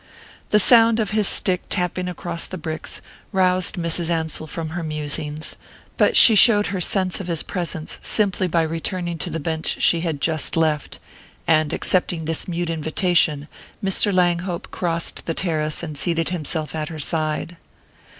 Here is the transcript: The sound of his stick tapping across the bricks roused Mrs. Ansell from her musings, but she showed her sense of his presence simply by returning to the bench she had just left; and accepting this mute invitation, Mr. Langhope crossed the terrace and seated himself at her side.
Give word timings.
The 0.49 0.57
sound 0.57 0.99
of 0.99 1.11
his 1.11 1.27
stick 1.27 1.61
tapping 1.69 2.07
across 2.07 2.47
the 2.47 2.57
bricks 2.57 3.01
roused 3.31 3.75
Mrs. 3.75 4.09
Ansell 4.09 4.47
from 4.47 4.69
her 4.69 4.81
musings, 4.81 5.55
but 5.95 6.17
she 6.17 6.33
showed 6.33 6.65
her 6.73 6.81
sense 6.81 7.19
of 7.19 7.27
his 7.27 7.43
presence 7.43 7.99
simply 8.01 8.47
by 8.47 8.63
returning 8.63 9.19
to 9.19 9.29
the 9.29 9.39
bench 9.39 9.79
she 9.79 10.01
had 10.01 10.19
just 10.19 10.57
left; 10.57 10.97
and 11.45 11.71
accepting 11.71 12.25
this 12.25 12.47
mute 12.47 12.71
invitation, 12.71 13.47
Mr. 13.83 14.11
Langhope 14.11 14.71
crossed 14.71 15.27
the 15.27 15.35
terrace 15.35 15.83
and 15.83 15.95
seated 15.95 16.29
himself 16.29 16.73
at 16.73 16.89
her 16.89 16.97
side. 16.99 17.57